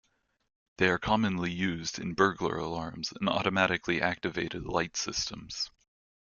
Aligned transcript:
They 0.77 0.89
are 0.89 0.97
commonly 0.97 1.51
used 1.51 1.99
in 1.99 2.15
burglar 2.15 2.57
alarms 2.57 3.13
and 3.19 3.29
automatically-activated 3.29 4.65
lighting 4.65 4.95
systems. 4.95 5.69